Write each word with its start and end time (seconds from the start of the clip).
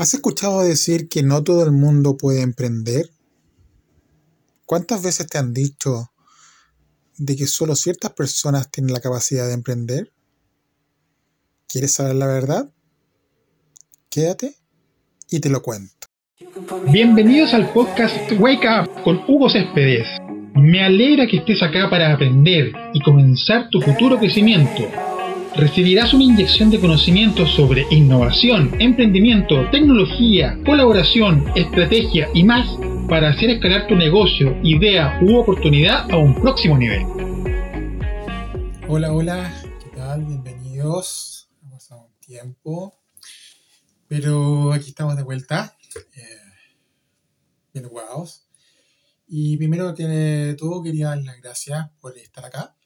¿Has 0.00 0.14
escuchado 0.14 0.62
decir 0.62 1.10
que 1.10 1.22
no 1.22 1.44
todo 1.44 1.62
el 1.62 1.72
mundo 1.72 2.16
puede 2.16 2.40
emprender? 2.40 3.10
¿Cuántas 4.64 5.02
veces 5.02 5.26
te 5.26 5.36
han 5.36 5.52
dicho 5.52 6.10
de 7.18 7.36
que 7.36 7.46
solo 7.46 7.76
ciertas 7.76 8.14
personas 8.14 8.70
tienen 8.70 8.94
la 8.94 9.00
capacidad 9.00 9.46
de 9.46 9.52
emprender? 9.52 10.10
¿Quieres 11.68 11.92
saber 11.92 12.14
la 12.14 12.28
verdad? 12.28 12.72
Quédate 14.08 14.54
y 15.28 15.38
te 15.40 15.50
lo 15.50 15.60
cuento. 15.60 16.06
Bienvenidos 16.90 17.52
al 17.52 17.70
podcast 17.70 18.16
Wake 18.38 18.66
Up 18.66 19.02
con 19.02 19.18
Hugo 19.28 19.50
Céspedes. 19.50 20.06
Me 20.54 20.82
alegra 20.82 21.26
que 21.26 21.36
estés 21.36 21.62
acá 21.62 21.90
para 21.90 22.14
aprender 22.14 22.72
y 22.94 23.02
comenzar 23.02 23.68
tu 23.68 23.82
futuro 23.82 24.18
crecimiento 24.18 25.09
recibirás 25.56 26.14
una 26.14 26.24
inyección 26.24 26.70
de 26.70 26.80
conocimiento 26.80 27.46
sobre 27.46 27.86
innovación, 27.90 28.80
emprendimiento, 28.80 29.68
tecnología, 29.70 30.58
colaboración, 30.64 31.44
estrategia 31.56 32.28
y 32.34 32.44
más 32.44 32.68
para 33.08 33.30
hacer 33.30 33.50
escalar 33.50 33.88
tu 33.88 33.96
negocio, 33.96 34.56
idea 34.62 35.18
u 35.22 35.36
oportunidad 35.36 36.10
a 36.10 36.16
un 36.16 36.34
próximo 36.34 36.78
nivel. 36.78 37.04
Hola, 38.88 39.12
hola, 39.12 39.62
¿qué 39.82 39.96
tal? 39.96 40.24
Bienvenidos. 40.24 41.48
Ha 41.66 41.70
pasado 41.70 42.02
un 42.02 42.20
tiempo, 42.20 42.94
pero 44.06 44.72
aquí 44.72 44.90
estamos 44.90 45.16
de 45.16 45.24
vuelta, 45.24 45.76
eh, 46.14 46.22
bien 47.74 47.88
jugados. 47.88 48.46
Y 49.26 49.56
primero 49.56 49.94
que 49.94 50.54
todo 50.58 50.82
quería 50.82 51.08
dar 51.08 51.18
las 51.18 51.40
gracias 51.40 51.90
por 52.00 52.16
estar 52.16 52.44
acá. 52.44 52.76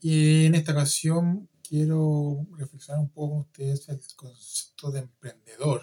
Y 0.00 0.46
en 0.46 0.54
esta 0.54 0.72
ocasión 0.72 1.48
quiero 1.68 2.46
reflexionar 2.56 3.02
un 3.02 3.10
poco 3.10 3.30
con 3.30 3.40
ustedes 3.40 3.88
el 3.90 4.00
concepto 4.16 4.90
de 4.90 5.00
emprendedor 5.00 5.82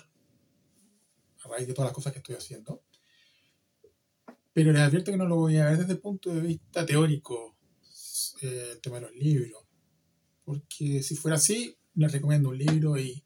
a 1.43 1.47
raíz 1.47 1.67
de 1.67 1.73
todas 1.73 1.89
las 1.89 1.95
cosas 1.95 2.11
que 2.11 2.19
estoy 2.19 2.35
haciendo. 2.35 2.83
Pero 4.51 4.71
les 4.71 4.81
advierto 4.81 5.11
que 5.11 5.17
no 5.17 5.27
lo 5.27 5.35
voy 5.35 5.57
a 5.57 5.65
ver 5.65 5.77
desde 5.77 5.93
el 5.93 5.99
punto 5.99 6.33
de 6.33 6.41
vista 6.41 6.85
teórico, 6.85 7.57
eh, 8.41 8.69
el 8.73 8.81
tema 8.81 8.95
de 8.95 9.01
los 9.03 9.15
libros. 9.15 9.63
Porque 10.43 11.03
si 11.03 11.15
fuera 11.15 11.37
así, 11.37 11.77
les 11.93 12.11
recomiendo 12.11 12.49
un 12.49 12.57
libro 12.57 12.97
y, 12.97 13.23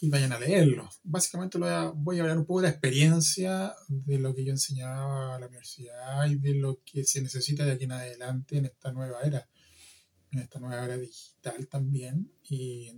y 0.00 0.08
vayan 0.08 0.32
a 0.32 0.38
leerlo. 0.38 0.88
Básicamente 1.02 1.58
voy 1.58 1.68
a, 1.68 1.90
voy 1.94 2.18
a 2.18 2.22
hablar 2.22 2.38
un 2.38 2.46
poco 2.46 2.60
de 2.60 2.68
la 2.68 2.72
experiencia 2.72 3.74
de 3.88 4.18
lo 4.18 4.34
que 4.34 4.44
yo 4.44 4.52
enseñaba 4.52 5.34
a 5.34 5.40
la 5.40 5.46
universidad 5.46 6.26
y 6.26 6.36
de 6.36 6.54
lo 6.54 6.80
que 6.84 7.04
se 7.04 7.20
necesita 7.20 7.66
de 7.66 7.72
aquí 7.72 7.84
en 7.84 7.92
adelante 7.92 8.56
en 8.56 8.66
esta 8.66 8.92
nueva 8.92 9.20
era 9.22 9.48
en 10.32 10.38
esta 10.40 10.58
nueva 10.60 10.84
era 10.84 10.96
digital 10.96 11.66
también. 11.68 12.30
Y, 12.48 12.92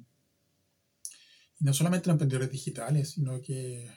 no 1.60 1.74
solamente 1.74 2.08
los 2.08 2.14
emprendedores 2.14 2.50
digitales, 2.50 3.10
sino 3.10 3.40
que 3.40 3.90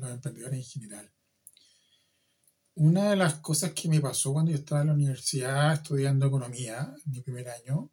los 0.00 0.10
emprendedores 0.10 0.58
en 0.58 0.64
general. 0.64 1.10
Una 2.74 3.10
de 3.10 3.16
las 3.16 3.34
cosas 3.34 3.72
que 3.72 3.88
me 3.88 4.00
pasó 4.00 4.32
cuando 4.32 4.52
yo 4.52 4.58
estaba 4.58 4.82
en 4.82 4.88
la 4.88 4.94
universidad 4.94 5.72
estudiando 5.72 6.26
economía, 6.26 6.94
en 7.04 7.12
mi 7.12 7.20
primer 7.20 7.48
año, 7.48 7.90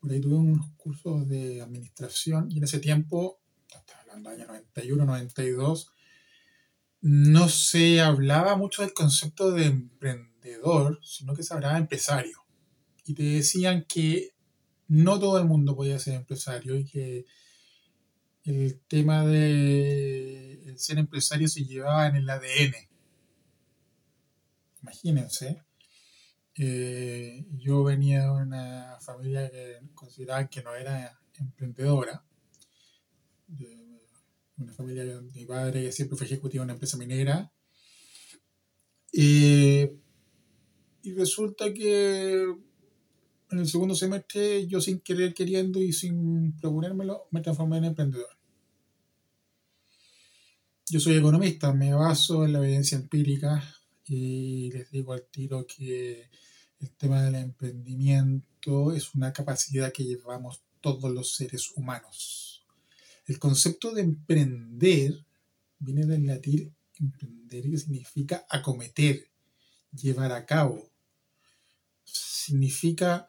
por 0.00 0.10
ahí 0.10 0.20
tuve 0.20 0.34
unos 0.34 0.70
cursos 0.76 1.26
de 1.28 1.62
administración 1.62 2.50
y 2.50 2.58
en 2.58 2.64
ese 2.64 2.78
tiempo, 2.78 3.40
estaba 3.66 4.02
hablando 4.02 4.30
del 4.30 4.40
año 4.42 4.48
91, 4.48 5.04
92, 5.06 5.92
no 7.00 7.48
se 7.48 8.00
hablaba 8.00 8.56
mucho 8.56 8.82
del 8.82 8.92
concepto 8.92 9.50
de 9.52 9.66
emprendedor, 9.66 11.00
sino 11.04 11.34
que 11.34 11.42
se 11.42 11.54
hablaba 11.54 11.74
de 11.74 11.80
empresario 11.80 12.43
y 13.04 13.14
te 13.14 13.22
decían 13.22 13.84
que 13.86 14.34
no 14.88 15.18
todo 15.18 15.38
el 15.38 15.46
mundo 15.46 15.76
podía 15.76 15.98
ser 15.98 16.14
empresario 16.14 16.76
y 16.76 16.84
que 16.84 17.26
el 18.44 18.80
tema 18.88 19.24
de 19.26 20.74
ser 20.76 20.98
empresario 20.98 21.48
se 21.48 21.64
llevaba 21.64 22.06
en 22.06 22.16
el 22.16 22.28
ADN. 22.28 22.74
Imagínense. 24.82 25.62
Eh, 26.56 27.46
yo 27.56 27.82
venía 27.82 28.24
de 28.24 28.30
una 28.30 28.98
familia 29.00 29.50
que 29.50 29.80
consideraba 29.94 30.48
que 30.48 30.62
no 30.62 30.74
era 30.74 31.18
emprendedora. 31.38 32.24
una 34.56 34.72
familia 34.72 35.04
de 35.04 35.20
mi 35.20 35.44
padre 35.46 35.82
que 35.82 35.92
siempre 35.92 36.16
fue 36.16 36.26
ejecutivo 36.26 36.62
en 36.62 36.66
una 36.66 36.74
empresa 36.74 36.96
minera. 36.96 37.52
Eh, 39.12 39.96
y 41.02 41.12
resulta 41.12 41.72
que 41.72 42.46
en 43.54 43.60
el 43.60 43.68
segundo 43.68 43.94
semestre 43.94 44.66
yo 44.66 44.80
sin 44.80 45.00
querer 45.00 45.32
queriendo 45.32 45.80
y 45.80 45.92
sin 45.92 46.56
proponérmelo 46.56 47.28
me 47.30 47.40
transformé 47.40 47.78
en 47.78 47.84
emprendedor. 47.84 48.36
Yo 50.90 51.00
soy 51.00 51.16
economista, 51.16 51.72
me 51.72 51.94
baso 51.94 52.44
en 52.44 52.52
la 52.52 52.58
evidencia 52.58 52.96
empírica 52.96 53.62
y 54.04 54.70
les 54.72 54.90
digo 54.90 55.12
al 55.12 55.24
tiro 55.30 55.66
que 55.66 56.28
el 56.80 56.90
tema 56.96 57.22
del 57.22 57.36
emprendimiento 57.36 58.92
es 58.92 59.14
una 59.14 59.32
capacidad 59.32 59.92
que 59.92 60.04
llevamos 60.04 60.62
todos 60.80 61.10
los 61.10 61.34
seres 61.34 61.72
humanos. 61.76 62.66
El 63.26 63.38
concepto 63.38 63.92
de 63.92 64.02
emprender 64.02 65.24
viene 65.78 66.04
del 66.04 66.26
latín 66.26 66.74
emprender 66.96 67.70
que 67.70 67.78
significa 67.78 68.46
acometer, 68.50 69.30
llevar 69.92 70.32
a 70.32 70.44
cabo. 70.44 70.90
Significa 72.04 73.26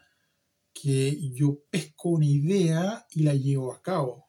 que 0.75 1.31
yo 1.31 1.57
pesco 1.69 2.09
una 2.09 2.25
idea 2.25 3.07
y 3.11 3.23
la 3.23 3.33
llevo 3.33 3.73
a 3.73 3.81
cabo. 3.81 4.27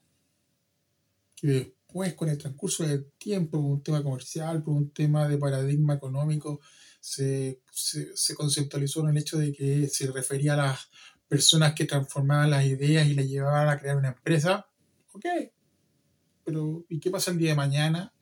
Que 1.34 1.48
después, 1.48 2.14
con 2.14 2.28
el 2.28 2.38
transcurso 2.38 2.84
del 2.84 3.10
tiempo, 3.18 3.60
por 3.60 3.72
un 3.72 3.82
tema 3.82 4.02
comercial, 4.02 4.62
por 4.62 4.74
un 4.74 4.90
tema 4.90 5.28
de 5.28 5.38
paradigma 5.38 5.94
económico, 5.94 6.60
se, 7.00 7.60
conceptualizó 8.36 9.00
en 9.00 9.08
el 9.08 9.18
hecho 9.18 9.38
de 9.38 9.52
que 9.52 9.88
se 9.88 10.10
refería 10.12 10.54
a 10.54 10.68
las 10.68 10.88
personas 11.28 11.74
que 11.74 11.84
transformaban 11.84 12.50
las 12.50 12.64
ideas 12.64 13.08
y 13.08 13.14
las 13.14 13.26
llevaban 13.26 13.68
a 13.68 13.78
crear 13.78 13.96
una 13.96 14.08
empresa. 14.08 14.68
Ok, 15.12 15.24
pero 16.44 16.86
¿y 16.88 17.00
qué 17.00 17.10
pasa 17.10 17.32
el 17.32 17.38
día 17.38 17.50
de 17.50 17.56
mañana 17.56 18.12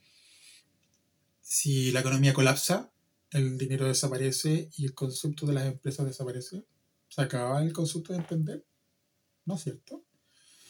si 1.42 1.92
la 1.92 2.00
economía 2.00 2.32
colapsa, 2.32 2.90
el 3.30 3.58
dinero 3.58 3.86
desaparece 3.86 4.70
y 4.78 4.86
el 4.86 4.94
concepto 4.94 5.46
de 5.46 5.52
las 5.52 5.66
empresas 5.66 6.06
desaparece? 6.06 6.64
Se 7.14 7.22
acaba 7.22 7.62
el 7.62 7.72
concepto 7.72 8.12
de 8.12 8.18
emprender, 8.18 8.66
¿no 9.44 9.54
es 9.54 9.62
cierto? 9.62 10.04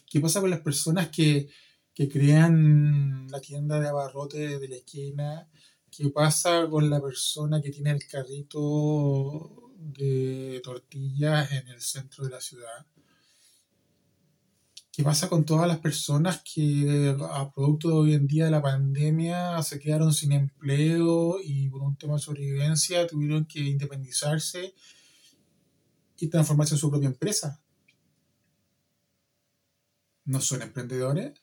¿Qué 0.07 0.21
pasa 0.21 0.43
con 0.43 0.51
las 0.51 0.61
personas 0.61 1.09
que, 1.09 1.49
crean 1.95 3.29
la 3.31 3.41
tienda 3.41 3.81
de 3.81 3.89
abarrotes 3.89 4.61
de 4.61 4.69
la 4.69 4.77
esquina? 4.77 5.49
¿Qué 5.91 6.11
pasa 6.11 6.69
con 6.69 6.91
la 6.91 7.01
persona 7.01 7.63
que 7.63 7.71
tiene 7.71 7.93
el 7.93 8.07
carrito 8.07 9.73
de 9.79 10.61
tortillas 10.63 11.51
en 11.53 11.69
el 11.69 11.81
centro 11.81 12.25
de 12.25 12.31
la 12.31 12.41
ciudad? 12.43 12.87
¿Qué 14.93 15.03
pasa 15.03 15.31
con 15.31 15.47
todas 15.47 15.67
las 15.67 15.79
personas 15.79 16.43
que 16.45 17.17
a 17.31 17.51
producto 17.53 17.89
de 17.89 17.95
hoy 17.95 18.13
en 18.13 18.27
día 18.27 18.45
de 18.45 18.51
la 18.51 18.63
pandemia 18.63 19.63
se 19.63 19.79
quedaron 19.81 20.13
sin 20.13 20.33
empleo 20.33 21.39
y 21.43 21.71
por 21.71 21.81
un 21.81 21.97
tema 21.97 22.15
de 22.15 22.21
sobrevivencia 22.21 23.07
tuvieron 23.07 23.47
que 23.47 23.61
independizarse 23.61 24.75
y 26.19 26.29
transformarse 26.29 26.75
en 26.75 26.79
su 26.79 26.91
propia 26.91 27.09
empresa. 27.09 27.61
¿No 30.25 30.41
son 30.41 30.63
emprendedores? 30.63 31.35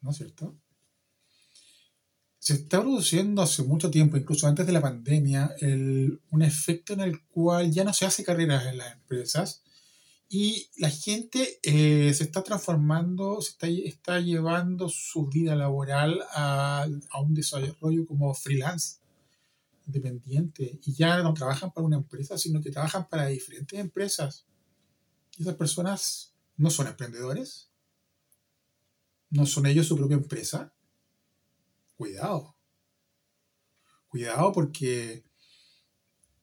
¿No 0.00 0.10
es 0.10 0.16
cierto? 0.16 0.56
Se 2.38 2.54
está 2.54 2.80
produciendo 2.80 3.40
hace 3.40 3.62
mucho 3.62 3.90
tiempo, 3.90 4.16
incluso 4.16 4.46
antes 4.46 4.66
de 4.66 4.72
la 4.72 4.82
pandemia, 4.82 5.54
un 6.30 6.42
efecto 6.42 6.92
en 6.92 7.00
el 7.00 7.24
cual 7.26 7.70
ya 7.70 7.84
no 7.84 7.94
se 7.94 8.04
hace 8.04 8.24
carreras 8.24 8.66
en 8.66 8.78
las 8.78 8.92
empresas 8.92 9.62
y 10.28 10.68
la 10.76 10.90
gente 10.90 11.60
eh, 11.62 12.12
se 12.12 12.24
está 12.24 12.42
transformando, 12.42 13.40
se 13.40 13.50
está, 13.50 13.68
está 13.68 14.20
llevando 14.20 14.88
su 14.88 15.26
vida 15.28 15.54
laboral 15.54 16.22
a, 16.32 16.86
a 17.10 17.20
un 17.20 17.34
desarrollo 17.34 18.06
como 18.06 18.34
freelance 18.34 18.98
independiente 19.86 20.80
y 20.82 20.94
ya 20.94 21.22
no 21.22 21.34
trabajan 21.34 21.72
para 21.72 21.86
una 21.86 21.96
empresa, 21.96 22.38
sino 22.38 22.60
que 22.60 22.70
trabajan 22.70 23.08
para 23.08 23.26
diferentes 23.26 23.78
empresas. 23.78 24.46
Y 25.36 25.42
esas 25.42 25.56
personas 25.56 26.34
no 26.56 26.70
son 26.70 26.86
emprendedores, 26.86 27.70
no 29.30 29.46
son 29.46 29.66
ellos 29.66 29.86
su 29.86 29.96
propia 29.96 30.16
empresa. 30.16 30.72
Cuidado. 31.96 32.56
Cuidado 34.08 34.52
porque 34.52 35.24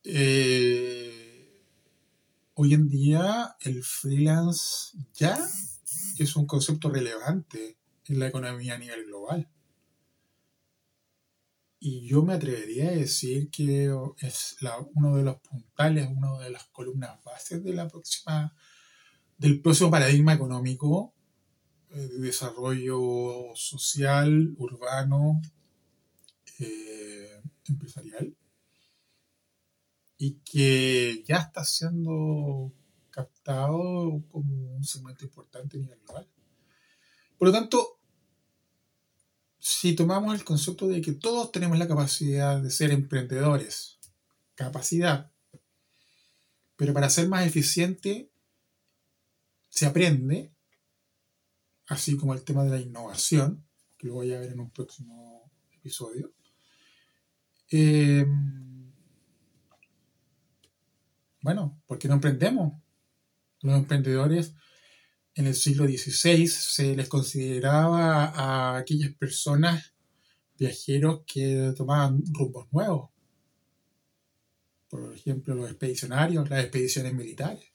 eh, 0.03 1.63
hoy 2.55 2.73
en 2.73 2.89
día 2.89 3.55
el 3.61 3.83
freelance 3.83 4.97
ya 5.13 5.39
es 6.17 6.35
un 6.35 6.45
concepto 6.45 6.89
relevante 6.89 7.77
en 8.05 8.19
la 8.19 8.27
economía 8.27 8.75
a 8.75 8.77
nivel 8.77 9.05
global. 9.05 9.49
Y 11.83 12.07
yo 12.07 12.21
me 12.21 12.35
atrevería 12.35 12.89
a 12.89 12.91
decir 12.91 13.49
que 13.49 13.91
es 14.19 14.55
uno 14.93 15.15
de 15.15 15.23
los 15.23 15.39
puntales, 15.39 16.07
una 16.15 16.37
de 16.37 16.51
las 16.51 16.65
columnas 16.65 17.19
bases 17.23 17.63
del 17.63 19.61
próximo 19.63 19.89
paradigma 19.89 20.31
económico, 20.31 21.15
eh, 21.89 21.97
de 21.97 22.19
desarrollo 22.19 23.55
social, 23.55 24.53
urbano, 24.59 25.41
eh, 26.59 27.41
empresarial, 27.67 28.37
y 30.19 30.33
que 30.45 31.23
ya 31.27 31.37
está 31.37 31.65
siendo 31.65 32.71
captado 33.09 34.21
como 34.29 34.75
un 34.75 34.83
segmento 34.83 35.25
importante 35.25 35.77
a 35.77 35.79
nivel 35.79 35.99
global. 36.01 36.29
Por 37.39 37.47
lo 37.47 37.51
tanto, 37.51 38.00
si 39.81 39.95
tomamos 39.95 40.35
el 40.35 40.43
concepto 40.43 40.87
de 40.87 41.01
que 41.01 41.11
todos 41.11 41.51
tenemos 41.51 41.75
la 41.79 41.87
capacidad 41.87 42.61
de 42.61 42.69
ser 42.69 42.91
emprendedores, 42.91 43.97
capacidad, 44.53 45.31
pero 46.75 46.93
para 46.93 47.09
ser 47.09 47.27
más 47.27 47.47
eficiente 47.47 48.29
se 49.69 49.87
aprende, 49.87 50.53
así 51.87 52.15
como 52.15 52.35
el 52.35 52.43
tema 52.43 52.63
de 52.63 52.69
la 52.69 52.79
innovación, 52.79 53.65
que 53.97 54.05
lo 54.05 54.13
voy 54.13 54.31
a 54.31 54.39
ver 54.39 54.51
en 54.51 54.59
un 54.59 54.69
próximo 54.69 55.51
episodio. 55.71 56.31
Eh, 57.71 58.27
bueno, 61.41 61.81
¿por 61.87 61.97
qué 61.97 62.07
no 62.07 62.13
emprendemos? 62.13 62.79
Los 63.61 63.79
emprendedores 63.79 64.53
en 65.35 65.47
el 65.47 65.55
siglo 65.55 65.85
XVI 65.85 66.47
se 66.47 66.95
les 66.95 67.07
consideraba 67.07 68.25
a 68.25 68.77
aquellas 68.77 69.13
personas 69.13 69.93
viajeros 70.57 71.21
que 71.25 71.73
tomaban 71.75 72.21
rumbos 72.33 72.67
nuevos. 72.71 73.09
Por 74.89 75.15
ejemplo, 75.15 75.55
los 75.55 75.69
expedicionarios, 75.69 76.49
las 76.49 76.63
expediciones 76.63 77.13
militares. 77.13 77.65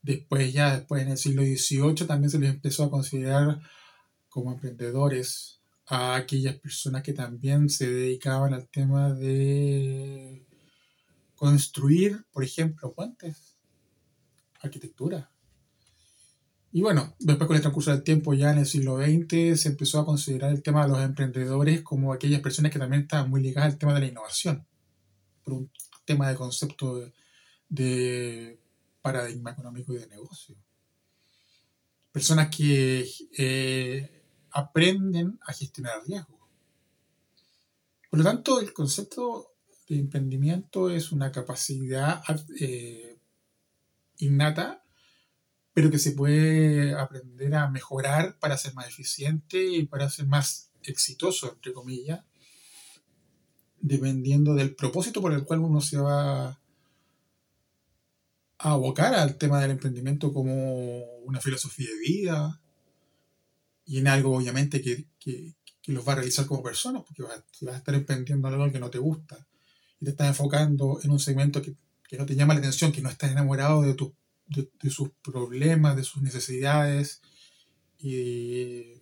Después, 0.00 0.52
ya 0.52 0.76
después 0.76 1.02
en 1.02 1.10
el 1.10 1.18
siglo 1.18 1.42
XVIII, 1.42 2.06
también 2.06 2.30
se 2.30 2.38
les 2.38 2.50
empezó 2.50 2.84
a 2.84 2.90
considerar 2.90 3.60
como 4.28 4.52
emprendedores 4.52 5.60
a 5.86 6.14
aquellas 6.14 6.56
personas 6.56 7.02
que 7.02 7.12
también 7.12 7.68
se 7.68 7.90
dedicaban 7.90 8.54
al 8.54 8.68
tema 8.68 9.12
de 9.12 10.46
construir, 11.34 12.24
por 12.32 12.44
ejemplo, 12.44 12.94
puentes, 12.94 13.56
arquitectura. 14.60 15.33
Y 16.74 16.82
bueno, 16.82 17.14
después 17.20 17.46
con 17.46 17.54
el 17.54 17.62
transcurso 17.62 17.92
del 17.92 18.02
tiempo, 18.02 18.34
ya 18.34 18.50
en 18.50 18.58
el 18.58 18.66
siglo 18.66 18.96
XX, 18.96 19.60
se 19.60 19.68
empezó 19.68 20.00
a 20.00 20.04
considerar 20.04 20.50
el 20.50 20.60
tema 20.60 20.82
de 20.82 20.88
los 20.88 21.00
emprendedores 21.02 21.82
como 21.82 22.12
aquellas 22.12 22.40
personas 22.40 22.72
que 22.72 22.80
también 22.80 23.02
estaban 23.02 23.30
muy 23.30 23.40
ligadas 23.40 23.72
al 23.72 23.78
tema 23.78 23.94
de 23.94 24.00
la 24.00 24.06
innovación, 24.06 24.66
por 25.44 25.54
un 25.54 25.70
tema 26.04 26.28
de 26.28 26.34
concepto 26.34 27.12
de, 27.68 28.58
paradigma 29.00 29.52
económico 29.52 29.94
y 29.94 29.98
de 29.98 30.08
negocio. 30.08 30.56
Personas 32.10 32.48
que 32.48 33.08
eh, 33.38 34.22
aprenden 34.50 35.38
a 35.46 35.52
gestionar 35.52 36.02
riesgos. 36.04 36.40
Por 38.10 38.18
lo 38.18 38.24
tanto, 38.24 38.58
el 38.58 38.72
concepto 38.72 39.52
de 39.88 40.00
emprendimiento 40.00 40.90
es 40.90 41.12
una 41.12 41.30
capacidad 41.30 42.20
eh, 42.58 43.16
innata, 44.18 44.83
pero 45.74 45.90
que 45.90 45.98
se 45.98 46.12
puede 46.12 46.94
aprender 46.94 47.54
a 47.56 47.68
mejorar 47.68 48.38
para 48.38 48.56
ser 48.56 48.74
más 48.74 48.86
eficiente 48.86 49.62
y 49.62 49.86
para 49.86 50.08
ser 50.08 50.26
más 50.26 50.70
exitoso, 50.84 51.52
entre 51.52 51.72
comillas, 51.72 52.20
dependiendo 53.80 54.54
del 54.54 54.74
propósito 54.76 55.20
por 55.20 55.32
el 55.32 55.44
cual 55.44 55.58
uno 55.58 55.80
se 55.80 55.98
va 55.98 56.48
a 56.48 56.58
abocar 58.58 59.14
al 59.14 59.36
tema 59.36 59.60
del 59.60 59.72
emprendimiento 59.72 60.32
como 60.32 61.04
una 61.24 61.40
filosofía 61.40 61.88
de 61.88 61.98
vida 61.98 62.60
y 63.84 63.98
en 63.98 64.08
algo 64.08 64.36
obviamente 64.36 64.80
que, 64.80 65.06
los 65.86 66.08
va 66.08 66.12
a 66.12 66.16
realizar 66.16 66.46
como 66.46 66.62
personas, 66.62 67.02
porque 67.02 67.22
vas, 67.22 67.42
a 67.74 67.76
estar 67.76 67.94
emprendiendo 67.94 68.48
algo 68.48 68.72
que 68.72 68.78
no 68.78 68.88
te 68.88 68.98
gusta 68.98 69.46
y 70.00 70.06
te 70.06 70.12
estás 70.12 70.28
enfocando 70.28 70.98
en 71.02 71.10
un 71.10 71.18
segmento 71.18 71.60
que, 71.60 71.76
no 72.16 72.24
te 72.26 72.36
llama 72.36 72.54
la 72.54 72.60
atención, 72.60 72.92
que 72.92 73.02
no 73.02 73.10
estás 73.10 73.32
enamorado 73.32 73.82
de, 73.82 73.94
de, 74.46 74.90
sus 74.90 75.10
problemas, 75.22 75.96
de 75.96 76.04
sus 76.04 76.22
necesidades 76.22 77.22
y, 77.98 79.00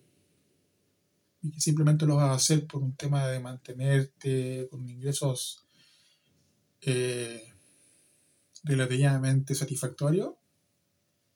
que 1.51 1.59
simplemente 1.59 2.05
lo 2.05 2.15
vas 2.15 2.29
a 2.29 2.35
hacer 2.35 2.65
por 2.67 2.81
un 2.81 2.95
tema 2.95 3.27
de 3.27 3.39
mantenerte 3.39 4.67
con 4.71 4.87
ingresos 4.87 5.65
eh, 6.81 7.53
relativamente 8.63 9.53
satisfactorios. 9.53 10.35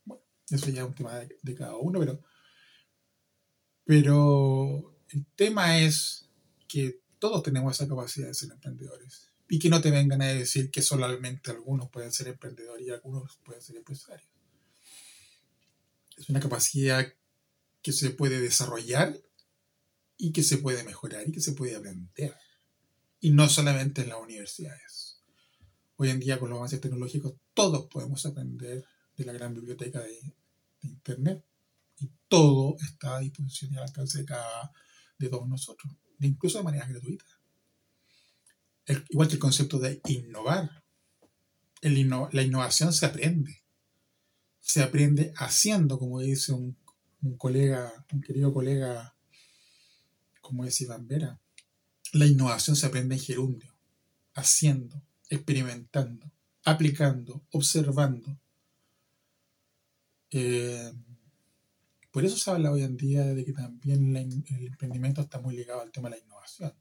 Bueno, 0.05 0.23
eso 0.49 0.69
ya 0.69 0.83
es 0.83 0.87
un 0.87 0.95
tema 0.95 1.15
de, 1.15 1.55
cada 1.55 1.75
uno, 1.75 1.99
pero, 1.99 2.21
pero 3.83 4.95
el 5.09 5.25
tema 5.35 5.79
es 5.79 6.29
que 6.69 7.01
todos 7.19 7.43
tenemos 7.43 7.75
esa 7.75 7.87
capacidad 7.87 8.27
de 8.27 8.33
ser 8.33 8.51
emprendedores 8.51 9.31
y 9.49 9.59
que 9.59 9.69
no 9.69 9.81
te 9.81 9.91
vengan 9.91 10.21
a 10.21 10.27
decir 10.27 10.71
que 10.71 10.81
solamente 10.81 11.51
algunos 11.51 11.89
pueden 11.89 12.11
ser 12.11 12.27
emprendedores 12.27 12.85
y 12.85 12.89
algunos 12.89 13.37
pueden 13.45 13.61
ser 13.61 13.77
empresarios. 13.77 14.29
Es 16.17 16.29
una 16.29 16.39
capacidad 16.39 17.13
que 17.81 17.93
se 17.93 18.09
puede 18.09 18.41
desarrollar 18.41 19.17
y 20.17 20.33
que 20.33 20.43
se 20.43 20.57
puede 20.57 20.83
mejorar 20.83 21.27
y 21.27 21.31
que 21.31 21.41
se 21.41 21.53
puede 21.53 21.75
aprender. 21.75 22.35
Y 23.19 23.31
no 23.31 23.47
solamente 23.47 24.01
en 24.01 24.09
las 24.09 24.19
universidades. 24.19 25.21
Hoy 25.95 26.09
en 26.09 26.19
día 26.19 26.39
con 26.39 26.49
los 26.49 26.57
avances 26.57 26.81
tecnológicos 26.81 27.35
todos 27.53 27.87
podemos 27.87 28.25
aprender 28.25 28.85
de 29.15 29.25
la 29.25 29.33
gran 29.33 29.53
biblioteca 29.53 30.01
de, 30.01 30.35
Internet. 30.81 31.43
Y 31.99 32.09
todo 32.27 32.77
está 32.79 33.17
a 33.17 33.19
disposición 33.19 33.73
y 33.73 33.77
al 33.77 33.83
alcance 33.83 34.19
de 34.19 34.25
cada 34.25 34.71
de 35.17 35.29
todos 35.29 35.49
nosotros, 35.49 35.91
incluso 36.19 36.59
de 36.59 36.63
manera 36.63 36.85
gratuita 36.85 37.25
igual 39.09 39.27
que 39.27 39.35
el 39.35 39.39
concepto 39.39 39.79
de 39.79 40.01
innovar. 40.07 40.83
la 41.81 42.41
innovación 42.41 42.93
se 42.93 43.05
aprende. 43.05 43.63
Se 44.59 44.81
aprende 44.81 45.33
haciendo, 45.37 45.97
como 45.97 46.19
dice 46.19 46.53
un, 46.53 46.77
colega, 47.37 48.05
un 48.11 48.21
querido 48.21 48.53
colega, 48.53 49.15
como 50.41 50.65
es 50.65 50.79
Iván 50.81 51.07
Vera. 51.07 51.39
La 52.13 52.25
innovación 52.25 52.75
se 52.75 52.85
aprende 52.85 53.15
en 53.15 53.21
gerundio, 53.21 53.73
haciendo, 54.33 55.01
experimentando, 55.29 56.31
aplicando, 56.63 57.45
observando. 57.51 58.39
Eh, 60.31 60.91
por 62.11 62.25
eso 62.25 62.37
se 62.37 62.49
habla 62.49 62.71
hoy 62.71 62.83
en 62.83 62.97
día 62.97 63.25
de 63.25 63.45
que 63.45 63.53
también 63.53 64.15
el 64.15 64.67
emprendimiento 64.67 65.21
está 65.21 65.39
muy 65.39 65.55
ligado 65.55 65.81
al 65.81 65.91
tema 65.91 66.09
de 66.09 66.17
la 66.17 66.23
innovación 66.23 66.73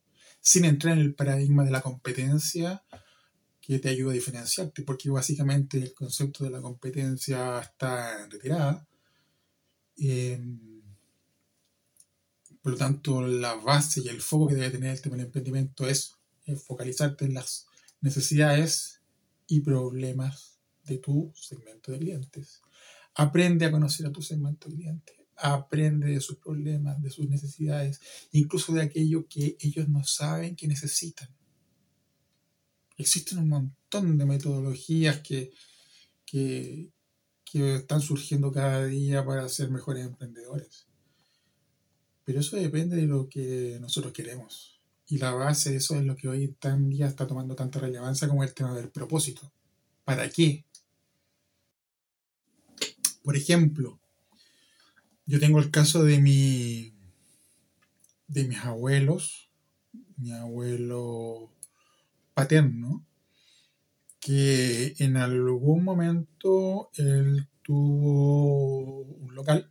sin 0.47 0.65
entrar 0.65 0.97
en 0.97 1.01
el 1.01 1.13
paradigma 1.13 1.65
de 1.65 1.73
la 1.73 1.81
competencia 1.81 2.85
que 3.61 3.81
te 3.81 3.89
ayuda 3.89 4.13
a 4.13 4.15
diferenciarte, 4.15 4.83
porque 4.83 5.11
básicamente 5.11 5.77
el 5.77 5.93
concepto 5.93 6.45
de 6.45 6.51
la 6.51 6.61
competencia 6.61 7.59
está 7.59 8.23
en 8.23 8.31
retirada. 8.31 8.87
Por 12.63 12.73
lo 12.73 12.79
tanto, 12.79 13.27
la 13.27 13.55
base 13.55 14.03
y 14.03 14.09
el 14.09 14.21
foco 14.21 14.47
que 14.47 14.55
debe 14.55 14.71
tener 14.71 14.93
el 14.93 15.01
tema 15.01 15.17
del 15.17 15.27
emprendimiento 15.27 15.89
es 15.89 16.15
focalizarte 16.65 17.25
en 17.25 17.35
las 17.35 17.67
necesidades 18.01 19.01
y 19.49 19.63
problemas 19.63 20.61
de 20.85 20.99
tu 20.99 21.33
segmento 21.35 21.91
de 21.91 21.99
clientes. 21.99 22.63
Aprende 23.17 23.65
a 23.65 23.73
conocer 23.73 24.07
a 24.07 24.13
tu 24.13 24.23
segmento 24.23 24.69
de 24.69 24.77
clientes 24.77 25.16
aprende 25.37 26.09
de 26.09 26.21
sus 26.21 26.37
problemas, 26.37 27.03
de 27.03 27.11
sus 27.11 27.29
necesidades, 27.29 28.01
incluso 28.33 28.73
de 28.73 28.83
aquello 28.83 29.27
que 29.29 29.57
ellos 29.61 29.89
no 29.89 30.05
saben 30.05 30.57
que 30.57 30.69
necesitan. 30.69 31.29
Existen 32.97 33.39
un 33.39 33.49
montón 33.49 34.17
de 34.17 34.25
metodologías 34.25 35.21
que, 35.21 35.53
que, 36.25 36.91
están 37.55 38.03
surgiendo 38.03 38.53
cada 38.53 38.85
día 38.85 39.25
para 39.25 39.49
ser 39.49 39.71
mejores 39.71 40.05
emprendedores. 40.05 40.87
Pero 42.25 42.41
eso 42.41 42.57
depende 42.57 42.97
de 42.97 43.07
lo 43.07 43.29
que 43.31 43.79
nosotros 43.81 44.13
queremos. 44.13 44.79
Y 45.09 45.17
la 45.19 45.33
base 45.33 45.71
de 45.71 45.77
eso 45.77 45.95
es 45.97 46.05
lo 46.05 46.17
que 46.17 46.29
hoy 46.29 46.55
en 46.61 46.89
día 46.91 47.07
está 47.07 47.27
tomando 47.27 47.55
tanta 47.55 47.79
relevancia 47.79 48.29
como 48.29 48.45
el 48.45 48.53
tema 48.53 48.75
del 48.75 48.91
propósito. 48.91 49.51
¿Para 50.05 50.29
qué? 50.29 50.65
Por 53.23 53.37
ejemplo, 53.37 53.99
yo 55.27 55.41
tengo 55.41 55.59
el 55.59 55.71
caso 55.71 56.05
de 56.05 56.21
mi 56.21 56.93
de 58.29 58.45
mis 58.45 58.59
abuelos, 58.59 59.51
mi 60.17 60.33
abuelo 60.33 61.53
paterno, 62.35 63.05
que 64.21 64.95
en 64.99 65.17
algún 65.17 65.85
momento 65.85 66.91
él 66.95 67.49
tuvo 67.63 69.03
un 69.03 69.35
local. 69.35 69.71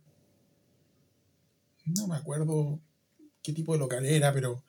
No 1.84 2.06
me 2.06 2.16
acuerdo 2.16 2.80
qué 3.42 3.52
tipo 3.52 3.72
de 3.72 3.78
local 3.78 4.04
era, 4.06 4.32
pero 4.32 4.64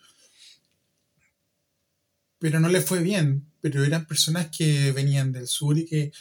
pero 2.39 2.60
no 2.60 2.70
le 2.70 2.82
fue 2.82 3.01
bien. 3.01 3.51
Pero 3.62 3.84
eran 3.84 4.06
personas 4.06 4.50
que 4.56 4.91
venían 4.91 5.32
del 5.32 5.48
sur 5.48 5.77
y 5.77 5.86
que 5.86 6.12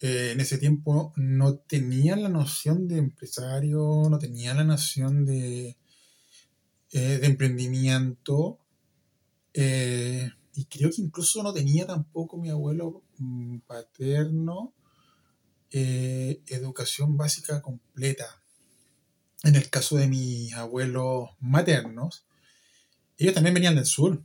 eh, 0.00 0.30
en 0.32 0.40
ese 0.40 0.58
tiempo 0.58 1.12
no 1.16 1.56
tenían 1.56 2.22
la 2.22 2.28
noción 2.30 2.88
de 2.88 2.98
empresario, 2.98 4.08
no 4.10 4.18
tenían 4.18 4.56
la 4.56 4.64
noción 4.64 5.26
de, 5.26 5.76
eh, 6.92 7.18
de 7.18 7.26
emprendimiento. 7.26 8.58
eh, 9.54 10.30
y 10.54 10.64
creo 10.66 10.90
que 10.90 11.02
incluso 11.02 11.42
no 11.42 11.52
tenía 11.52 11.86
tampoco 11.86 12.36
mi 12.36 12.50
abuelo 12.50 13.04
mm, 13.18 13.58
paterno 13.60 14.74
educación 15.72 17.16
básica 17.16 17.62
completa. 17.62 18.42
En 19.44 19.54
el 19.54 19.70
caso 19.70 19.96
de 19.96 20.08
mis 20.08 20.52
abuelos 20.54 21.30
maternos, 21.40 22.24
ellos 23.16 23.34
también 23.34 23.54
venían 23.54 23.76
del 23.76 23.86
sur 23.86 24.22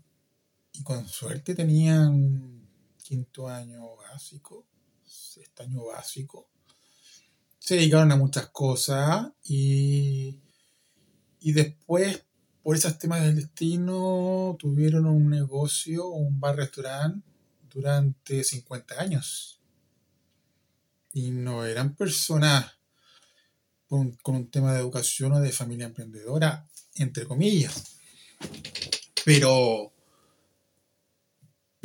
y 0.73 0.83
con 0.83 1.07
suerte 1.07 1.55
tenían 1.55 2.67
quinto 3.03 3.47
año 3.47 3.95
básico, 3.97 4.65
sexto 5.35 5.63
año 5.63 5.85
básico. 5.85 6.49
Se 7.59 7.75
dedicaron 7.75 8.11
a 8.11 8.15
muchas 8.15 8.47
cosas 8.47 9.31
y, 9.43 10.39
y 11.39 11.51
después, 11.51 12.25
por 12.63 12.75
esos 12.75 12.97
temas 12.97 13.21
del 13.23 13.35
destino, 13.35 14.55
tuvieron 14.59 15.05
un 15.05 15.29
negocio, 15.29 16.07
un 16.07 16.39
bar-restaurante 16.39 17.27
durante 17.69 18.43
50 18.43 19.01
años. 19.01 19.59
Y 21.11 21.31
no 21.31 21.65
eran 21.65 21.95
personas 21.95 22.77
con 23.87 24.17
un 24.25 24.49
tema 24.49 24.73
de 24.73 24.79
educación 24.79 25.33
o 25.33 25.39
de 25.39 25.51
familia 25.51 25.85
emprendedora, 25.85 26.67
entre 26.95 27.25
comillas. 27.25 27.97
Pero, 29.23 29.94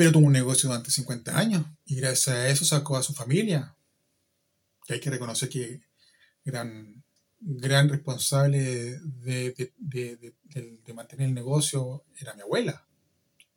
pero 0.00 0.12
tuvo 0.12 0.28
un 0.28 0.32
negocio 0.32 0.66
durante 0.70 0.90
50 0.90 1.36
años 1.36 1.62
y 1.84 1.96
gracias 1.96 2.34
a 2.34 2.48
eso 2.48 2.64
sacó 2.64 2.96
a 2.96 3.02
su 3.02 3.12
familia. 3.12 3.76
Hay 4.88 4.98
que 4.98 5.10
reconocer 5.10 5.50
que 5.50 5.82
gran, 6.42 7.04
gran 7.38 7.86
responsable 7.90 8.98
de, 8.98 9.54
de- 9.76 10.34
de- 10.56 10.94
mantener 10.94 11.28
el 11.28 11.34
negocio 11.34 12.02
era 12.18 12.32
mi 12.32 12.40
abuela. 12.40 12.88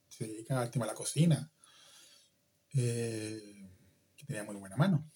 Se 0.09 0.27
dedicaba 0.27 0.63
al 0.63 0.69
tema 0.69 0.83
de 0.85 0.91
la 0.91 0.97
cocina. 0.97 1.49
eh, 2.73 3.39
que 4.17 4.25
tenía 4.25 4.43
muy 4.43 4.57
buena 4.57 4.75
mano. 4.75 5.09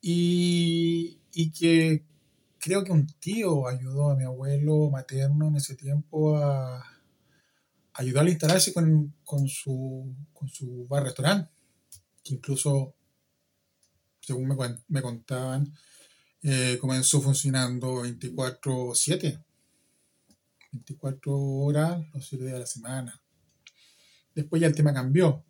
Y, 0.00 1.20
y 1.34 1.52
que 1.52 2.06
creo 2.58 2.84
que 2.84 2.92
un 2.92 3.06
tío 3.20 3.68
ayudó 3.68 4.08
a 4.10 4.16
mi 4.16 4.24
abuelo 4.24 4.88
materno 4.88 5.48
en 5.48 5.56
ese 5.56 5.74
tiempo 5.76 6.38
a 6.38 6.82
ayudarle 7.96 8.30
a 8.30 8.32
instalarse 8.32 8.72
con, 8.72 9.48
su, 9.48 10.14
con 10.32 10.48
su 10.48 10.86
bar-restaurante, 10.86 11.50
que 12.22 12.34
incluso, 12.34 12.94
según 14.20 14.48
me, 14.48 14.56
me 14.88 15.02
contaban, 15.02 15.72
eh, 16.42 16.78
comenzó 16.80 17.20
funcionando 17.20 18.04
24/7, 18.04 19.42
24 20.72 21.36
horas 21.36 22.04
los 22.12 22.28
7 22.28 22.44
días 22.44 22.54
de 22.54 22.60
la 22.60 22.66
semana. 22.66 23.20
Después 24.34 24.60
ya 24.60 24.68
el 24.68 24.74
tema 24.74 24.92
cambió. 24.92 25.44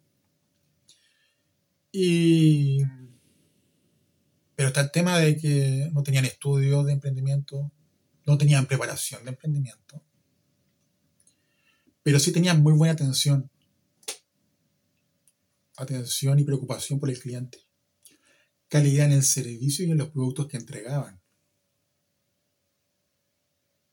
Y, 1.90 2.78
pero 4.54 4.68
está 4.68 4.82
el 4.82 4.90
tema 4.90 5.18
de 5.18 5.36
que 5.36 5.90
no 5.92 6.02
tenían 6.02 6.24
estudios 6.24 6.86
de 6.86 6.92
emprendimiento, 6.92 7.72
no 8.24 8.38
tenían 8.38 8.66
preparación 8.66 9.24
de 9.24 9.30
emprendimiento, 9.30 10.02
pero 12.06 12.20
sí 12.20 12.30
tenían 12.30 12.62
muy 12.62 12.72
buena 12.72 12.92
atención. 12.92 13.50
Atención 15.76 16.38
y 16.38 16.44
preocupación 16.44 17.00
por 17.00 17.10
el 17.10 17.18
cliente. 17.18 17.58
Calidad 18.68 19.06
en 19.06 19.12
el 19.14 19.24
servicio 19.24 19.84
y 19.84 19.90
en 19.90 19.98
los 19.98 20.10
productos 20.10 20.46
que 20.46 20.56
entregaban. 20.56 21.20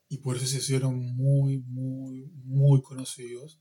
Y 0.08 0.18
por 0.18 0.36
eso 0.36 0.46
se 0.46 0.58
hicieron 0.58 0.96
muy, 1.16 1.58
muy, 1.62 2.30
muy 2.44 2.82
conocidos. 2.82 3.58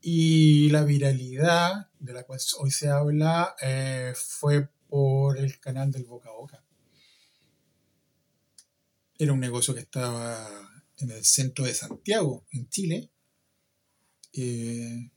Y 0.00 0.68
la 0.70 0.82
viralidad 0.82 1.88
de 2.00 2.14
la 2.14 2.24
cual 2.24 2.40
hoy 2.58 2.72
se 2.72 2.88
habla 2.88 3.54
eh, 3.62 4.12
fue 4.16 4.68
por 4.88 5.38
el 5.38 5.60
canal 5.60 5.92
del 5.92 6.04
boca 6.04 6.30
a 6.30 6.32
boca. 6.32 6.64
Era 9.16 9.32
un 9.32 9.38
negocio 9.38 9.72
que 9.72 9.82
estaba 9.82 10.50
en 10.96 11.12
el 11.12 11.24
centro 11.24 11.64
de 11.64 11.74
Santiago, 11.74 12.44
en 12.50 12.68
Chile. 12.68 13.12
Eh, 14.36 15.10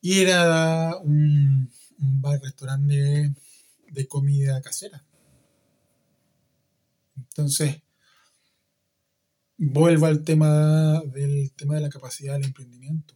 y 0.00 0.20
era 0.20 0.96
un, 0.98 1.70
bar-restaurante 1.98 2.94
de, 2.94 3.34
de 3.90 4.08
comida 4.08 4.60
casera. 4.60 5.04
Entonces, 7.16 7.82
vuelvo 9.56 10.06
al 10.06 10.24
tema 10.24 11.00
del 11.06 11.52
tema 11.52 11.76
de 11.76 11.82
la 11.82 11.88
capacidad 11.88 12.34
del 12.34 12.46
emprendimiento. 12.46 13.14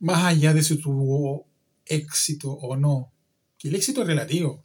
Más 0.00 0.24
allá 0.24 0.52
de 0.52 0.62
si 0.64 0.78
tuvo 0.78 1.46
éxito 1.86 2.50
o 2.50 2.76
no, 2.76 3.12
que 3.56 3.68
el 3.68 3.76
éxito 3.76 4.02
es 4.02 4.08
relativo 4.08 4.62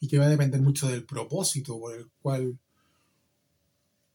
y 0.00 0.08
que 0.08 0.18
va 0.18 0.26
a 0.26 0.28
depender 0.28 0.60
mucho 0.60 0.88
del 0.88 1.04
propósito 1.04 1.78
por 1.78 1.96
el 1.96 2.10
cual 2.20 2.58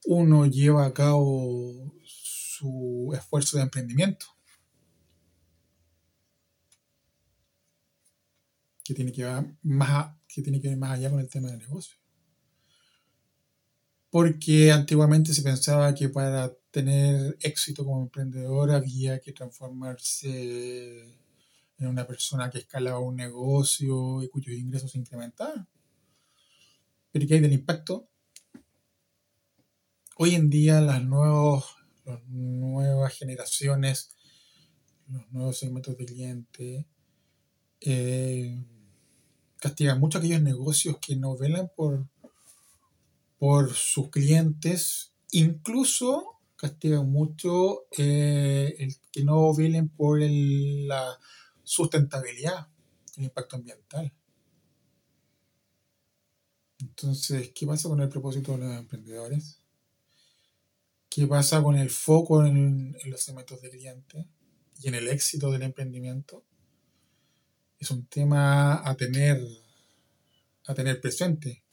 uno 0.08 0.46
lleva 0.46 0.86
a 0.86 0.94
cabo 0.94 1.94
su 2.06 3.12
esfuerzo 3.14 3.58
de 3.58 3.64
emprendimiento, 3.64 4.26
que 8.86 8.94
tiene 8.94 9.12
que 9.12 9.26
ver 9.26 9.58
más, 9.64 10.16
que 10.30 10.42
tiene 10.42 10.62
que 10.62 10.74
más 10.78 10.92
allá 10.92 11.10
con 11.10 11.20
el 11.20 11.30
tema 11.30 11.50
del 11.50 11.60
negocio. 11.60 11.98
Porque 14.10 14.72
antiguamente 14.72 15.34
se 15.34 15.42
pensaba 15.42 15.94
que 15.94 16.08
para 16.08 16.54
tener 16.72 17.38
éxito 17.42 17.84
como 17.84 18.02
emprendedor 18.02 18.72
había 18.72 19.20
que 19.20 19.34
transformarse 19.34 21.04
en 21.80 21.88
una 21.88 22.08
persona 22.08 22.50
que 22.50 22.60
escalaba 22.60 23.00
un 23.00 23.18
negocio 23.18 24.24
y 24.24 24.30
cuyos 24.30 24.56
ingresos 24.56 24.90
se 24.90 25.00
incrementaban. 25.00 25.68
Pero 27.12 27.28
¿qué 27.28 27.34
hay 27.34 27.40
del 27.42 27.52
impacto? 27.52 28.10
Hoy 30.20 30.34
en 30.34 30.50
día 30.50 30.82
las, 30.82 31.04
nuevos, 31.04 31.76
las 32.04 32.24
nuevas 32.26 33.16
generaciones, 33.16 34.16
los 35.08 35.32
nuevos 35.32 35.60
segmentos 35.60 35.96
de 35.96 36.06
clientes, 36.08 36.86
eh, 37.82 38.66
castigan 39.58 40.00
mucho 40.00 40.18
aquellos 40.18 40.42
negocios 40.42 40.98
que 41.00 41.16
no 41.16 41.38
velan 41.38 41.70
por, 41.76 42.08
por 43.38 43.72
sus 43.76 44.10
clientes, 44.10 45.14
incluso 45.30 46.40
castigan 46.56 47.12
mucho 47.12 47.86
eh, 47.96 48.76
el 48.80 48.96
que 49.12 49.24
no 49.24 49.54
velen 49.54 49.88
por 49.88 50.20
la 50.20 51.20
sustentabilidad, 51.62 52.68
el 53.18 53.26
impacto 53.26 53.58
ambiental. 53.58 54.12
Entonces, 56.80 57.52
¿qué 57.54 57.68
pasa 57.68 57.88
con 57.88 58.02
el 58.02 58.10
propósito 58.10 58.54
de 58.54 58.58
los 58.66 58.78
emprendedores? 58.78 59.62
¿Qué 61.18 61.26
pasa 61.26 61.64
con 61.64 61.76
el 61.76 61.90
foco 61.90 62.46
en, 62.46 62.96
los 63.06 63.22
segmentos 63.22 63.60
de 63.60 63.72
clientes 63.72 64.28
y 64.80 64.88
en 64.88 64.94
el 64.94 65.08
éxito 65.08 65.50
del 65.50 65.64
emprendimiento? 65.64 66.46
Es 67.80 67.90
un 67.90 68.06
tema 68.06 68.88
a 68.88 68.96
tener, 68.96 69.42
a 70.68 70.76
tener 70.76 71.02
presente. 71.02 71.64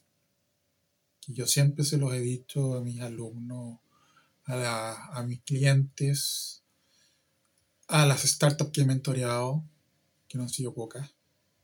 Yo 1.26 1.46
siempre 1.46 1.84
se 1.84 1.98
los 1.98 2.14
he 2.14 2.20
dicho 2.20 2.78
a 2.78 2.80
mis 2.80 3.02
alumnos, 3.02 3.80
a 4.46 5.22
mis 5.26 5.42
clientes, 5.42 6.62
a 7.88 8.06
las 8.06 8.22
startups 8.22 8.70
que 8.70 8.80
he 8.80 8.86
mentoreado, 8.86 9.62
que 10.26 10.38
no 10.38 10.44
han 10.44 10.48
sido 10.48 10.72
pocas, 10.72 11.14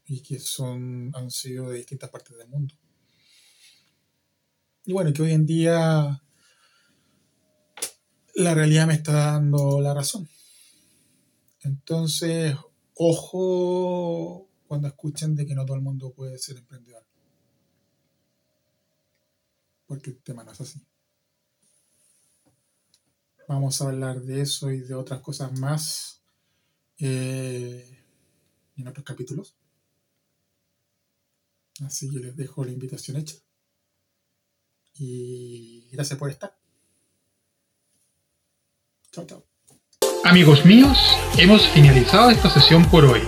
y 0.05 0.21
que 0.21 0.39
son, 0.39 1.13
han 1.15 1.31
sido 1.31 1.71
de 1.71 1.79
distintas 1.79 2.11
partes 2.11 2.37
del 2.37 2.49
mundo. 2.49 2.75
Y 4.85 4.93
bueno, 4.93 5.15
que 5.15 5.23
hoy 5.23 5.33
en 5.33 5.47
día 5.47 6.23
la 8.41 8.55
realidad 8.55 8.87
me 8.87 8.95
está 8.95 9.13
dando 9.13 9.81
la 9.81 9.95
razón. 9.95 10.29
Entonces, 11.63 12.57
ojo 12.95 14.49
cuando 14.67 14.89
escuchen 14.89 15.35
de 15.35 15.47
que 15.47 15.55
no 15.55 15.65
todo 15.67 15.77
el 15.77 15.83
mundo 15.83 16.13
puede 16.13 16.39
ser 16.39 16.57
emprendedor. 16.57 17.05
Porque 19.87 20.11
el 20.11 20.23
tema 20.23 20.45
no 20.45 20.53
es 20.53 20.61
así. 20.61 20.81
Vamos 23.49 23.81
a 23.81 23.89
hablar 23.89 24.21
de 24.23 24.43
eso 24.43 24.71
y 24.71 24.81
de 24.81 24.95
otras 24.95 25.21
cosas 25.21 25.59
más 25.59 26.23
eh, 26.99 28.05
en 28.77 28.87
otros 28.87 29.05
capítulos. 29.05 29.57
Así 31.85 32.09
que 32.09 32.21
les 32.21 32.37
dejo 32.37 32.65
la 32.65 32.71
invitación 32.71 33.17
hecha. 33.17 33.37
Y 34.95 35.89
gracias 35.91 36.19
por 36.19 36.31
estar. 36.31 36.60
Amigos 40.25 40.65
míos, 40.65 40.97
hemos 41.37 41.67
finalizado 41.69 42.31
esta 42.31 42.49
sesión 42.49 42.85
por 42.85 43.05
hoy. 43.05 43.23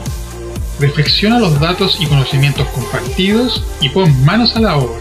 Reflexiona 0.78 1.40
los 1.40 1.58
datos 1.58 1.96
y 2.00 2.06
conocimientos 2.06 2.68
compartidos 2.68 3.64
y 3.80 3.88
pon 3.88 4.24
manos 4.24 4.54
a 4.54 4.60
la 4.60 4.76
obra. 4.76 4.96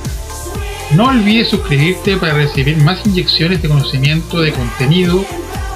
No 0.96 1.10
olvides 1.10 1.50
suscribirte 1.50 2.18
para 2.18 2.34
recibir 2.34 2.78
más 2.78 3.06
inyecciones 3.06 3.62
de 3.62 3.70
conocimiento 3.70 4.42
de 4.42 4.54
contenido, 4.54 5.24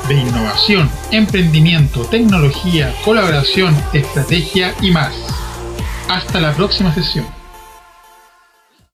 de 0.07 0.15
innovación, 0.15 0.89
emprendimiento, 1.11 2.01
tecnología, 2.05 2.91
colaboración, 3.03 3.75
estrategia 3.93 4.73
y 4.81 4.89
más. 4.89 5.13
Hasta 6.09 6.39
la 6.39 6.53
próxima 6.53 6.91
sesión. 6.95 7.27